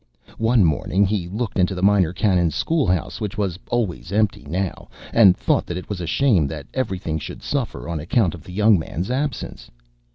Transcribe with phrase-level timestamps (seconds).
[0.39, 5.37] One morning he looked into the Minor Canon's schoolhouse, which was always empty now, and
[5.37, 8.51] thought that it was a shame that every thing should suffer on account of the
[8.51, 9.69] young man's absence.